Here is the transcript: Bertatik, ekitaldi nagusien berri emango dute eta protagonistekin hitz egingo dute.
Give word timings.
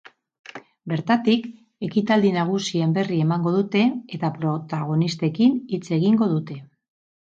Bertatik, 0.93 1.45
ekitaldi 1.89 2.33
nagusien 2.39 2.97
berri 2.97 3.21
emango 3.29 3.55
dute 3.59 3.87
eta 4.19 4.35
protagonistekin 4.41 5.65
hitz 5.79 5.87
egingo 6.03 6.35
dute. 6.39 6.63